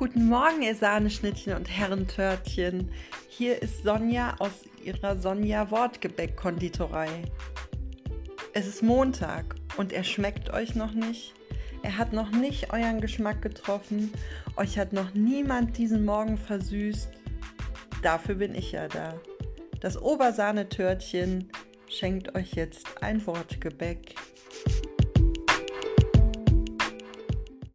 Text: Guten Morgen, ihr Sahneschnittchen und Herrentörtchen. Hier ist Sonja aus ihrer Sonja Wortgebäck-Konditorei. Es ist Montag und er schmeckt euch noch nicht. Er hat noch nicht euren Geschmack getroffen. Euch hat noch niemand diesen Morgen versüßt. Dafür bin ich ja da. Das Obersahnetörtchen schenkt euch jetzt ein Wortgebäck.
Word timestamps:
Guten 0.00 0.28
Morgen, 0.30 0.62
ihr 0.62 0.74
Sahneschnittchen 0.74 1.52
und 1.52 1.68
Herrentörtchen. 1.68 2.90
Hier 3.28 3.60
ist 3.60 3.82
Sonja 3.82 4.34
aus 4.38 4.64
ihrer 4.82 5.18
Sonja 5.18 5.70
Wortgebäck-Konditorei. 5.70 7.10
Es 8.54 8.66
ist 8.66 8.82
Montag 8.82 9.56
und 9.76 9.92
er 9.92 10.02
schmeckt 10.02 10.54
euch 10.54 10.74
noch 10.74 10.92
nicht. 10.94 11.34
Er 11.82 11.98
hat 11.98 12.14
noch 12.14 12.30
nicht 12.30 12.72
euren 12.72 13.02
Geschmack 13.02 13.42
getroffen. 13.42 14.10
Euch 14.56 14.78
hat 14.78 14.94
noch 14.94 15.12
niemand 15.12 15.76
diesen 15.76 16.06
Morgen 16.06 16.38
versüßt. 16.38 17.10
Dafür 18.02 18.36
bin 18.36 18.54
ich 18.54 18.72
ja 18.72 18.88
da. 18.88 19.20
Das 19.80 20.00
Obersahnetörtchen 20.00 21.52
schenkt 21.88 22.34
euch 22.34 22.54
jetzt 22.54 23.02
ein 23.02 23.26
Wortgebäck. 23.26 24.14